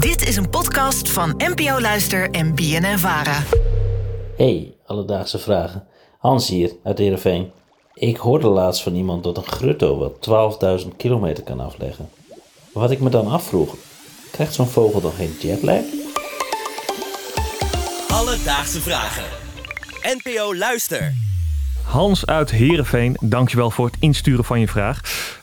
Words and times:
Dit 0.00 0.28
is 0.28 0.36
een 0.36 0.50
podcast 0.50 1.10
van 1.10 1.34
NPO 1.36 1.80
Luister 1.80 2.30
en 2.30 2.54
BNN 2.54 2.98
Vara. 2.98 3.42
Hey, 4.36 4.74
alledaagse 4.86 5.38
vragen. 5.38 5.86
Hans 6.18 6.48
hier 6.48 6.72
uit 6.84 6.98
Heerenveen. 6.98 7.50
Ik 7.94 8.16
hoorde 8.16 8.48
laatst 8.48 8.82
van 8.82 8.94
iemand 8.94 9.24
dat 9.24 9.36
een 9.36 9.46
grutto 9.46 9.98
wel 9.98 10.80
12.000 10.82 10.88
kilometer 10.96 11.44
kan 11.44 11.60
afleggen. 11.60 12.08
Wat 12.72 12.90
ik 12.90 13.00
me 13.00 13.10
dan 13.10 13.26
afvroeg, 13.26 13.74
krijgt 14.32 14.54
zo'n 14.54 14.68
vogel 14.68 15.00
dan 15.00 15.12
geen 15.12 15.36
jetlag? 15.40 15.82
Alledaagse 18.08 18.80
vragen. 18.80 19.24
NPO 20.02 20.54
Luister. 20.54 21.14
Hans 21.84 22.26
uit 22.26 22.50
Heerenveen, 22.50 23.16
dankjewel 23.20 23.70
voor 23.70 23.86
het 23.86 23.96
insturen 24.00 24.44
van 24.44 24.60
je 24.60 24.68
vraag. 24.68 25.00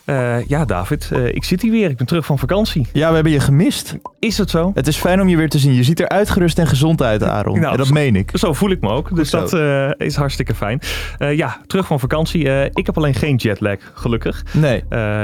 Eh, 0.08 0.46
ja, 0.46 0.64
David, 0.64 1.10
eh, 1.12 1.26
ik 1.26 1.44
zit 1.44 1.62
hier 1.62 1.70
weer. 1.70 1.90
Ik 1.90 1.96
ben 1.96 2.06
terug 2.06 2.26
van 2.26 2.38
vakantie. 2.38 2.86
Ja, 2.92 3.08
we 3.08 3.14
hebben 3.14 3.32
je 3.32 3.40
gemist. 3.40 3.96
Is 4.18 4.38
het 4.38 4.50
zo? 4.50 4.70
Het 4.74 4.86
is 4.86 4.96
fijn 4.96 5.20
om 5.20 5.28
je 5.28 5.36
weer 5.36 5.48
te 5.48 5.58
zien. 5.58 5.72
Je 5.72 5.82
ziet 5.82 6.00
er 6.00 6.08
uitgerust 6.08 6.58
en 6.58 6.66
gezond 6.66 7.02
uit, 7.02 7.22
Aaron. 7.22 7.60
Nou, 7.60 7.72
en 7.72 7.78
dat 7.78 7.90
meen 7.90 8.16
ik. 8.16 8.30
Zo 8.34 8.52
voel 8.52 8.70
ik 8.70 8.80
me 8.80 8.88
ook. 8.88 9.16
Dus 9.16 9.30
dat 9.30 9.52
eh, 9.52 9.90
is 9.96 10.16
hartstikke 10.16 10.54
fijn. 10.54 10.80
Ja, 11.18 11.60
terug 11.66 11.86
van 11.86 12.00
vakantie. 12.00 12.70
Ik 12.70 12.86
heb 12.86 12.96
alleen 12.96 13.14
geen 13.14 13.36
jetlag, 13.36 13.78
gelukkig. 13.94 14.44
Nee. 14.52 14.76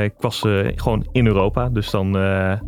Ik 0.04 0.14
was 0.18 0.38
gewoon 0.76 1.06
in 1.12 1.26
Europa. 1.26 1.68
Dus 1.68 1.90
dan 1.90 2.12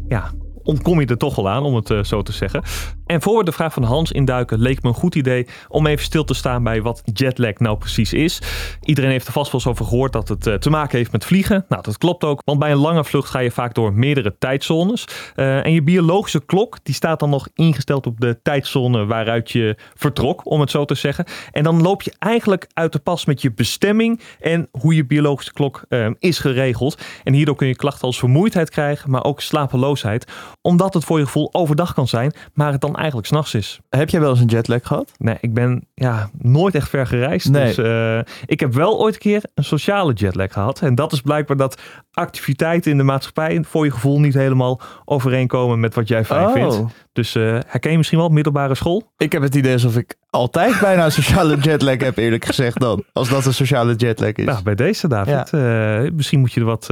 ja, 0.09 0.30
ontkom 0.62 1.01
je 1.01 1.06
er 1.06 1.17
toch 1.17 1.37
wel 1.37 1.48
aan, 1.48 1.62
om 1.62 1.75
het 1.75 2.06
zo 2.06 2.23
te 2.23 2.33
zeggen. 2.33 2.62
En 3.06 3.23
voor 3.23 3.38
we 3.38 3.45
de 3.45 3.52
vraag 3.52 3.73
van 3.73 3.83
Hans 3.83 4.12
induiken, 4.12 4.59
leek 4.59 4.83
me 4.83 4.88
een 4.88 4.95
goed 4.95 5.14
idee 5.14 5.47
om 5.69 5.87
even 5.87 6.05
stil 6.05 6.24
te 6.24 6.34
staan 6.34 6.62
bij 6.62 6.83
wat 6.83 7.02
jetlag 7.12 7.59
nou 7.59 7.78
precies 7.78 8.12
is. 8.12 8.42
Iedereen 8.83 9.10
heeft 9.10 9.27
er 9.27 9.33
vast 9.33 9.52
wel 9.52 9.60
eens 9.60 9.70
over 9.70 9.84
gehoord 9.84 10.12
dat 10.12 10.28
het 10.28 10.47
eh, 10.47 10.55
te 10.55 10.70
maken 10.70 10.98
heeft 10.98 11.12
met 11.12 11.24
vliegen. 11.24 11.64
Nou, 11.69 11.83
dat 11.83 11.98
klopt 11.98 12.24
ook, 12.24 12.42
want 12.45 12.59
bij 12.59 12.70
een 12.70 12.77
lange 12.77 13.05
vlucht 13.05 13.30
ga 13.30 13.38
je 13.38 13.50
vaak 13.50 13.74
door 13.74 13.92
meerdere 13.92 14.37
tijdzones. 14.38 15.05
Eh, 15.34 15.64
en 15.64 15.73
je 15.73 15.83
biologische 15.83 16.45
klok, 16.45 16.78
die 16.83 16.95
staat 16.95 17.20
dan 17.20 17.30
nog 17.30 17.48
ingesteld 17.55 18.06
op 18.06 18.20
de 18.20 18.38
tijdzone 18.42 19.06
waaruit 19.06 19.50
je 19.50 19.77
vertrok, 19.94 20.50
om 20.50 20.61
het 20.61 20.70
zo 20.70 20.84
te 20.84 20.94
zeggen. 20.94 21.25
En 21.53 21.62
dan 21.62 21.83
loop 21.83 22.03
je 22.03 22.14
eigenlijk 22.19 22.66
uit 22.75 22.92
de 22.92 22.98
pas 22.98 23.25
met 23.25 23.42
je 23.42 23.53
bestemming 23.53 24.20
en 24.41 24.69
hoe 24.70 24.94
je 24.94 25.06
biologische 25.06 25.53
klok 25.53 25.83
eh, 25.88 26.11
is 26.19 26.38
geregeld. 26.38 27.03
En 27.25 27.33
hierdoor 27.33 27.56
kun 27.56 27.69
je 27.69 27.77
klachten 27.77 28.06
als 28.06 28.19
vermoeidheid 28.19 28.70
krijgen, 28.70 29.11
maar 29.11 29.25
ook 29.25 29.41
slapeloosheid. 29.41 30.33
Omdat 30.62 30.94
het 30.94 31.05
voor 31.05 31.19
je 31.19 31.25
gevoel 31.25 31.48
overdag 31.53 31.94
kan 31.94 32.09
zijn, 32.09 32.33
maar 32.55 32.72
het 32.72 32.81
dan 32.81 32.95
eigenlijk 32.97 33.27
s'nachts 33.27 33.55
is. 33.55 33.80
Heb 33.89 34.08
jij 34.11 34.20
wel 34.20 34.30
eens 34.30 34.41
een 34.41 34.47
jetlag 34.47 34.80
gehad? 34.83 35.12
Nee, 35.19 35.36
ik 35.41 35.55
ben 35.55 35.86
ja, 35.94 36.30
nooit 36.39 36.75
echt 36.75 36.89
ver 36.89 37.06
gereisd. 37.06 37.50
Nee. 37.50 37.64
Dus 37.75 37.78
eh, 37.78 38.19
ik 38.47 38.61
heb 38.61 38.75
wel 38.75 38.98
ooit 39.00 39.14
een 39.14 39.20
keer 39.20 39.42
een 39.55 39.64
sociale 39.64 40.12
jetlag 40.12 40.53
gehad. 40.53 40.80
En 40.80 40.94
dat 40.94 41.12
is 41.12 41.20
blijkbaar 41.20 41.56
dat 41.56 41.80
activiteiten 42.12 42.91
in 42.91 42.97
de 42.97 43.03
maatschappij 43.03 43.64
voor 43.69 43.84
je 43.84 43.91
gevoel 43.91 44.20
niet 44.20 44.34
helemaal 44.34 44.80
overeenkomen 45.05 45.80
met 45.80 45.94
wat 45.94 46.08
jij 46.08 46.25
fijn 46.25 46.47
Oh. 46.47 46.53
vindt. 46.53 46.94
Dus 47.12 47.34
eh, 47.34 47.58
herken 47.66 47.91
je 47.91 47.97
misschien 47.97 48.19
wel 48.19 48.28
middelbare 48.28 48.75
school? 48.75 49.12
Ik 49.16 49.33
heb 49.33 49.42
het 49.42 49.55
idee 49.55 49.72
alsof 49.72 49.97
ik 49.97 50.14
altijd 50.31 50.81
bijna 50.81 51.05
een 51.05 51.12
sociale 51.12 51.56
jetlag 51.70 52.00
heb, 52.00 52.16
eerlijk 52.16 52.44
gezegd 52.44 52.81
dan. 52.81 53.05
Als 53.12 53.28
dat 53.28 53.47
een 53.47 53.55
sociale 53.55 53.94
jetlag 53.94 54.33
is. 54.33 54.44
Nou, 54.44 54.62
bij 54.62 54.75
deze 54.75 55.08
David. 55.08 55.53
eh, 55.53 56.12
misschien 56.12 56.41
moet 56.41 56.53
je 56.53 56.60
er 56.60 56.66
wat 56.66 56.86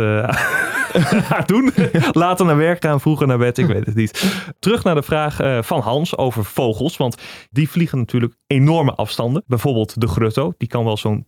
doen. 1.47 1.71
Later 2.13 2.47
naar 2.47 2.57
werk 2.57 2.85
gaan, 2.85 3.01
vroeger 3.01 3.27
naar 3.27 3.39
bed, 3.39 3.59
ik 3.59 3.67
weet 3.67 3.87
het 3.87 3.95
niet. 3.95 4.43
Terug 4.59 4.85
naar 4.85 4.95
de 4.95 5.03
vraag 5.03 5.41
eh, 5.41 5.63
van 5.63 5.81
Hans 5.81 6.17
over 6.17 6.45
vogels. 6.45 6.97
Want 6.97 7.23
die 7.51 7.71
vliegen 7.71 7.99
natuurlijk 7.99 8.35
enorme 8.47 8.95
afstanden. 8.95 9.43
Bijvoorbeeld 9.47 10.01
de 10.01 10.07
grutto, 10.09 10.53
die 10.59 10.69
kan 10.69 10.85
wel 10.85 10.97
zo'n 10.97 11.27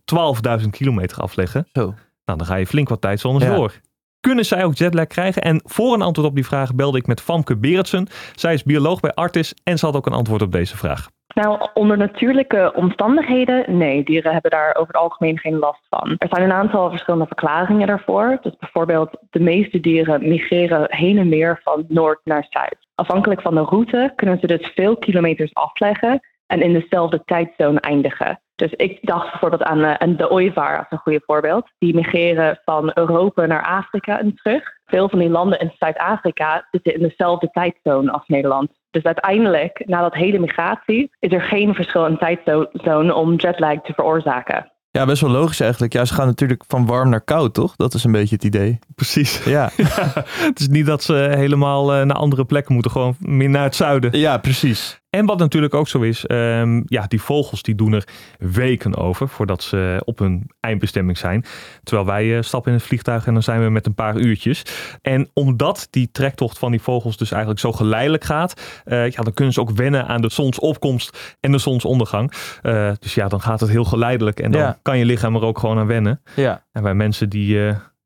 12.000 0.61 0.69
kilometer 0.69 1.17
afleggen. 1.21 1.67
Zo. 1.73 1.81
Nou, 2.25 2.37
dan 2.39 2.45
ga 2.45 2.55
je 2.55 2.67
flink 2.67 2.89
wat 2.89 3.01
tijdzones 3.01 3.43
Ja. 3.43 3.55
door. 3.55 3.73
Kunnen 4.19 4.45
zij 4.45 4.63
ook 4.63 4.75
jetlag 4.75 5.07
krijgen? 5.07 5.41
En 5.41 5.61
voor 5.65 5.93
een 5.93 6.01
antwoord 6.01 6.27
op 6.29 6.35
die 6.35 6.45
vraag 6.45 6.75
belde 6.75 6.97
ik 6.97 7.07
met 7.07 7.21
Famke 7.21 7.57
Berendsen. 7.57 8.07
Zij 8.35 8.53
is 8.53 8.63
bioloog 8.63 8.99
bij 8.99 9.13
Artis 9.13 9.53
en 9.63 9.79
ze 9.79 9.85
had 9.85 9.95
ook 9.95 10.05
een 10.05 10.13
antwoord 10.13 10.41
op 10.41 10.51
deze 10.51 10.77
vraag. 10.77 11.07
Nou, 11.33 11.67
onder 11.73 11.97
natuurlijke 11.97 12.73
omstandigheden, 12.75 13.77
nee, 13.77 14.03
dieren 14.03 14.31
hebben 14.31 14.51
daar 14.51 14.75
over 14.75 14.93
het 14.93 15.01
algemeen 15.01 15.39
geen 15.39 15.57
last 15.59 15.81
van. 15.89 16.15
Er 16.17 16.27
zijn 16.29 16.43
een 16.43 16.51
aantal 16.51 16.89
verschillende 16.89 17.25
verklaringen 17.25 17.87
daarvoor. 17.87 18.37
Dus 18.41 18.55
bijvoorbeeld, 18.59 19.17
de 19.29 19.39
meeste 19.39 19.79
dieren 19.79 20.27
migreren 20.27 20.85
heen 20.89 21.17
en 21.17 21.29
weer 21.29 21.59
van 21.63 21.85
noord 21.87 22.19
naar 22.23 22.47
zuid. 22.49 22.77
Afhankelijk 22.95 23.41
van 23.41 23.55
de 23.55 23.61
route 23.61 24.13
kunnen 24.15 24.39
ze 24.39 24.47
dus 24.47 24.71
veel 24.75 24.97
kilometers 24.97 25.53
afleggen 25.53 26.19
en 26.47 26.61
in 26.61 26.73
dezelfde 26.73 27.21
tijdzone 27.25 27.79
eindigen. 27.79 28.39
Dus 28.55 28.71
ik 28.71 28.99
dacht 29.01 29.31
bijvoorbeeld 29.31 29.63
aan, 29.63 29.83
eh, 29.83 30.17
de 30.17 30.29
ooievaar 30.29 30.77
als 30.77 30.87
een 30.89 30.97
goede 30.97 31.21
voorbeeld. 31.25 31.69
Die 31.77 31.95
migreren 31.95 32.61
van 32.65 32.91
Europa 32.93 33.45
naar 33.45 33.65
Afrika 33.65 34.19
en 34.19 34.35
terug. 34.35 34.63
Veel 34.85 35.09
van 35.09 35.19
die 35.19 35.29
landen 35.29 35.59
in 35.59 35.73
Zuid-Afrika 35.77 36.67
zitten 36.71 36.93
in 36.93 37.01
dezelfde 37.01 37.49
tijdzone 37.51 38.11
als 38.11 38.27
Nederland. 38.27 38.71
Dus 38.97 39.05
uiteindelijk, 39.05 39.83
na 39.85 40.01
dat 40.01 40.13
hele 40.13 40.39
migratie, 40.39 41.11
is 41.19 41.31
er 41.31 41.41
geen 41.41 41.73
verschil 41.73 42.05
in 42.05 42.17
tijdzone 42.17 43.13
om 43.13 43.35
jetlag 43.35 43.81
te 43.81 43.93
veroorzaken. 43.93 44.71
Ja, 44.91 45.05
best 45.05 45.21
wel 45.21 45.31
logisch 45.31 45.59
eigenlijk. 45.59 45.93
Ja, 45.93 46.05
ze 46.05 46.13
gaan 46.13 46.27
natuurlijk 46.27 46.63
van 46.67 46.85
warm 46.85 47.09
naar 47.09 47.21
koud, 47.21 47.53
toch? 47.53 47.75
Dat 47.75 47.93
is 47.93 48.03
een 48.03 48.11
beetje 48.11 48.35
het 48.35 48.43
idee. 48.43 48.79
Precies. 48.95 49.43
Ja, 49.43 49.69
Het 50.49 50.59
is 50.59 50.67
niet 50.67 50.85
dat 50.85 51.03
ze 51.03 51.13
helemaal 51.13 51.93
eh, 51.93 52.05
naar 52.05 52.17
andere 52.17 52.45
plekken 52.45 52.73
moeten, 52.73 52.91
gewoon 52.91 53.15
meer 53.19 53.49
naar 53.49 53.63
het 53.63 53.75
zuiden. 53.75 54.19
ja 54.19 54.37
precies. 54.37 55.01
En 55.17 55.25
wat 55.25 55.37
natuurlijk 55.39 55.73
ook 55.73 55.87
zo 55.87 55.99
is, 56.01 56.25
ehm, 56.25 56.81
ja, 56.85 57.05
die 57.07 57.21
vogels 57.21 57.61
die 57.61 57.75
doen 57.75 57.93
er 57.93 58.03
weken 58.39 58.95
over 58.95 59.27
voordat 59.29 59.63
ze 59.63 60.01
op 60.05 60.19
hun 60.19 60.49
eindbestemming 60.59 61.17
zijn. 61.17 61.45
Terwijl 61.83 62.07
wij 62.07 62.37
eh, 62.37 62.41
stappen 62.43 62.71
in 62.71 62.77
het 62.77 62.87
vliegtuig 62.87 63.25
en 63.27 63.33
dan 63.33 63.43
zijn 63.43 63.63
we 63.63 63.69
met 63.69 63.85
een 63.85 63.93
paar 63.93 64.17
uurtjes. 64.17 64.61
En 65.01 65.29
omdat 65.33 65.87
die 65.89 66.09
trektocht 66.11 66.57
van 66.59 66.71
die 66.71 66.81
vogels 66.81 67.17
dus 67.17 67.31
eigenlijk 67.31 67.61
zo 67.61 67.71
geleidelijk 67.71 68.23
gaat, 68.23 68.61
eh, 68.85 69.09
ja, 69.09 69.21
dan 69.23 69.33
kunnen 69.33 69.53
ze 69.53 69.59
ook 69.61 69.71
wennen 69.71 70.07
aan 70.07 70.21
de 70.21 70.31
zonsopkomst 70.31 71.35
en 71.39 71.51
de 71.51 71.57
zonsondergang. 71.57 72.31
Eh, 72.61 72.91
dus 72.99 73.13
ja, 73.13 73.27
dan 73.27 73.41
gaat 73.41 73.59
het 73.59 73.69
heel 73.69 73.85
geleidelijk 73.85 74.39
en 74.39 74.51
dan 74.51 74.61
Ja. 74.61 74.77
kan 74.81 74.97
je 74.97 75.05
lichaam 75.05 75.35
er 75.35 75.41
ook 75.43 75.59
gewoon 75.59 75.77
aan 75.79 75.87
wennen. 75.87 76.21
Ja. 76.35 76.63
En 76.71 76.83
wij 76.83 76.93
mensen 76.93 77.29
die, 77.29 77.55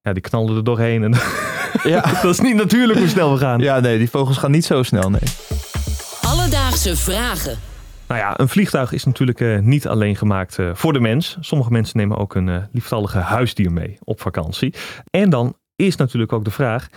ja, 0.01 0.13
die 0.13 0.21
knallen 0.21 0.55
er 0.55 0.63
doorheen 0.63 1.03
en 1.03 1.13
Ja. 1.83 2.01
dat 2.21 2.23
is 2.33 2.39
niet 2.39 2.55
natuurlijk 2.55 2.99
hoe 2.99 3.07
snel 3.07 3.31
we 3.33 3.37
gaan. 3.37 3.59
ja, 3.59 3.79
nee, 3.79 3.97
die 3.97 4.09
vogels 4.09 4.37
gaan 4.37 4.51
niet 4.51 4.65
zo 4.65 4.83
snel, 4.83 5.09
nee. 5.09 5.21
Alledaagse 6.51 6.95
vragen. 6.95 7.57
Nou 8.07 8.19
ja, 8.19 8.39
een 8.39 8.47
vliegtuig 8.47 8.91
is 8.91 9.05
natuurlijk 9.05 9.39
eh, 9.39 9.59
niet 9.59 9.87
alleen 9.87 10.15
gemaakt 10.15 10.59
eh, 10.59 10.69
voor 10.73 10.93
de 10.93 10.99
mens. 10.99 11.37
Sommige 11.39 11.71
mensen 11.71 11.97
nemen 11.97 12.17
ook 12.17 12.35
een 12.35 12.49
eh, 12.49 12.63
lieftallige 12.71 13.17
huisdier 13.17 13.71
mee 13.71 13.97
op 14.03 14.21
vakantie. 14.21 14.73
En 15.09 15.29
dan 15.29 15.53
is 15.75 15.95
natuurlijk 15.95 16.33
ook 16.33 16.43
de 16.43 16.51
vraag, 16.51 16.87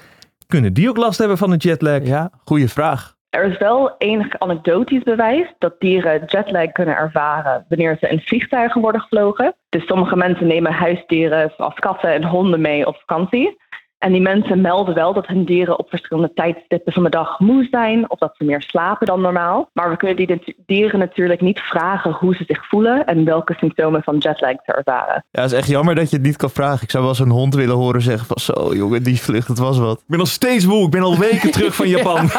kunnen 0.46 0.72
die 0.72 0.88
ook 0.88 0.96
last 0.96 1.18
hebben 1.18 1.38
van 1.38 1.50
een 1.50 1.58
jetlag? 1.58 2.06
Ja, 2.06 2.30
goede 2.44 2.68
vraag. 2.68 3.14
Er 3.30 3.44
is 3.44 3.58
wel 3.58 3.94
enig 3.98 4.38
anekdotisch 4.38 5.02
bewijs 5.02 5.54
dat 5.58 5.74
dieren 5.78 6.24
jetlag 6.26 6.72
kunnen 6.72 6.96
ervaren 6.96 7.64
wanneer 7.68 7.96
ze 8.00 8.08
in 8.08 8.20
vliegtuigen 8.20 8.80
worden 8.80 9.00
gevlogen. 9.00 9.54
Dus 9.68 9.86
sommige 9.86 10.16
mensen 10.16 10.46
nemen 10.46 10.72
huisdieren 10.72 11.52
zoals 11.56 11.74
katten 11.74 12.12
en 12.12 12.24
honden 12.24 12.60
mee 12.60 12.86
op 12.86 12.96
vakantie. 12.96 13.56
En 14.04 14.12
die 14.12 14.20
mensen 14.20 14.60
melden 14.60 14.94
wel 14.94 15.12
dat 15.12 15.26
hun 15.26 15.44
dieren 15.44 15.78
op 15.78 15.88
verschillende 15.88 16.32
tijdstippen 16.34 16.92
van 16.92 17.02
de 17.02 17.08
dag 17.08 17.38
moe 17.38 17.66
zijn 17.70 18.10
of 18.10 18.18
dat 18.18 18.34
ze 18.36 18.44
meer 18.44 18.62
slapen 18.62 19.06
dan 19.06 19.20
normaal. 19.20 19.70
Maar 19.72 19.90
we 19.90 19.96
kunnen 19.96 20.16
die 20.16 20.54
dieren 20.66 20.98
natuurlijk 20.98 21.40
niet 21.40 21.60
vragen 21.60 22.12
hoe 22.12 22.34
ze 22.34 22.44
zich 22.46 22.66
voelen 22.68 23.06
en 23.06 23.24
welke 23.24 23.54
symptomen 23.56 24.02
van 24.02 24.18
jetlag 24.18 24.56
ze 24.64 24.72
ervaren. 24.72 25.24
Ja, 25.30 25.42
het 25.42 25.52
is 25.52 25.58
echt 25.58 25.68
jammer 25.68 25.94
dat 25.94 26.10
je 26.10 26.16
het 26.16 26.24
niet 26.24 26.36
kan 26.36 26.50
vragen. 26.50 26.82
Ik 26.82 26.90
zou 26.90 27.02
wel 27.02 27.12
eens 27.12 27.22
een 27.22 27.30
hond 27.30 27.54
willen 27.54 27.76
horen 27.76 28.02
zeggen 28.02 28.26
van 28.26 28.38
zo 28.38 28.74
jongen, 28.74 29.02
die 29.02 29.20
vlucht, 29.20 29.48
dat 29.48 29.58
was 29.58 29.78
wat. 29.78 29.98
Ik 29.98 30.04
ben 30.06 30.18
nog 30.18 30.28
steeds 30.28 30.66
moe, 30.66 30.84
ik 30.84 30.90
ben 30.90 31.02
al 31.02 31.18
weken 31.18 31.50
terug 31.58 31.74
van 31.74 31.88
Japan. 31.88 32.30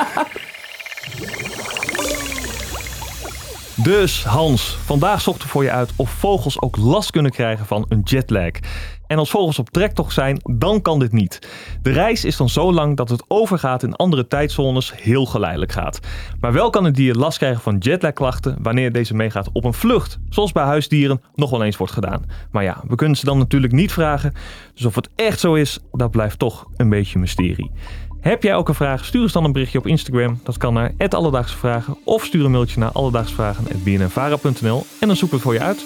Dus 3.83 4.23
Hans, 4.23 4.77
vandaag 4.85 5.21
zochten 5.21 5.43
we 5.43 5.49
voor 5.49 5.63
je 5.63 5.71
uit 5.71 5.93
of 5.95 6.09
vogels 6.09 6.61
ook 6.61 6.77
last 6.77 7.11
kunnen 7.11 7.31
krijgen 7.31 7.65
van 7.65 7.85
een 7.89 8.01
jetlag. 8.03 8.51
En 9.07 9.17
als 9.17 9.29
vogels 9.29 9.59
op 9.59 9.69
trektocht 9.69 10.13
zijn, 10.13 10.39
dan 10.43 10.81
kan 10.81 10.99
dit 10.99 11.11
niet. 11.11 11.39
De 11.81 11.91
reis 11.91 12.25
is 12.25 12.38
dan 12.38 12.49
zo 12.49 12.73
lang 12.73 12.97
dat 12.97 13.09
het 13.09 13.23
overgaat 13.27 13.83
in 13.83 13.95
andere 13.95 14.27
tijdzones 14.27 14.93
heel 14.95 15.25
geleidelijk 15.25 15.71
gaat. 15.71 15.99
Maar 16.40 16.53
wel 16.53 16.69
kan 16.69 16.84
het 16.84 16.96
dier 16.96 17.16
last 17.16 17.37
krijgen 17.37 17.61
van 17.61 17.78
jetlagklachten 17.78 18.57
wanneer 18.61 18.91
deze 18.91 19.13
meegaat 19.13 19.49
op 19.52 19.63
een 19.63 19.73
vlucht. 19.73 20.19
Zoals 20.29 20.52
bij 20.52 20.63
huisdieren 20.63 21.22
nog 21.35 21.49
wel 21.49 21.63
eens 21.63 21.78
wordt 21.78 21.93
gedaan. 21.93 22.25
Maar 22.52 22.63
ja, 22.63 22.84
we 22.87 22.96
kunnen 22.96 23.17
ze 23.17 23.25
dan 23.25 23.37
natuurlijk 23.37 23.73
niet 23.73 23.91
vragen. 23.91 24.34
Dus 24.73 24.85
of 24.85 24.96
het 24.96 25.09
echt 25.16 25.40
zo 25.40 25.53
is, 25.53 25.79
dat 25.91 26.11
blijft 26.11 26.40
toch 26.40 26.66
een 26.78 26.90
beetje 26.90 27.19
mysterie. 27.19 27.72
Heb 28.25 28.43
jij 28.43 28.55
ook 28.55 28.67
een 28.67 28.75
vraag? 28.75 29.05
Stuur 29.05 29.22
ons 29.22 29.31
dan 29.31 29.43
een 29.43 29.52
berichtje 29.52 29.78
op 29.78 29.87
Instagram. 29.87 30.40
Dat 30.43 30.57
kan 30.57 30.73
naar 30.73 30.93
Alledaagse 31.09 31.57
Vragen. 31.57 31.97
Of 32.03 32.23
stuur 32.23 32.46
een 32.46 32.52
mailtje 32.52 32.79
naar 32.79 32.91
alledaagsvragen.bnnvara.nl 32.91 34.85
en 34.99 35.07
dan 35.07 35.16
zoeken 35.16 35.29
we 35.29 35.35
het 35.35 35.41
voor 35.41 35.53
je 35.53 35.59
uit. 35.59 35.85